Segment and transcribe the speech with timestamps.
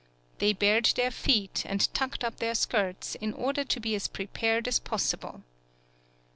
[0.39, 4.67] They bared their feet, and tucked up their skirts, in order to be as prepared
[4.67, 5.43] as possible.